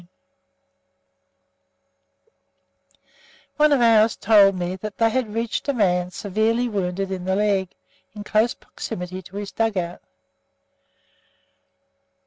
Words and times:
C. 0.01 0.07
One 3.57 3.71
of 3.71 3.81
ours 3.81 4.15
told 4.15 4.55
me 4.55 4.75
they 4.77 5.09
had 5.11 5.35
reached 5.35 5.69
a 5.69 5.73
man 5.73 6.09
severely 6.09 6.67
wounded 6.67 7.11
in 7.11 7.25
the 7.25 7.35
leg, 7.35 7.69
in 8.15 8.23
close 8.23 8.55
proximity 8.55 9.21
to 9.21 9.35
his 9.35 9.51
dug 9.51 9.77
out. 9.77 10.01